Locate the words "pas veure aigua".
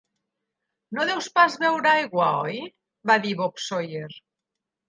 1.35-2.31